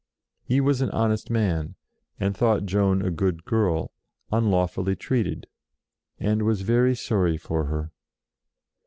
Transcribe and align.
He 0.41 0.59
was 0.59 0.81
an 0.81 0.89
honest 0.89 1.29
man, 1.29 1.75
and 2.19 2.35
thought 2.35 2.65
Joan 2.65 3.03
a 3.03 3.11
good 3.11 3.45
girl, 3.45 3.91
unlawfully 4.31 4.95
treated, 4.95 5.45
and 6.17 6.41
was 6.41 6.61
very 6.63 6.95
sorry 6.95 7.37
for 7.37 7.65
her. 7.65 7.91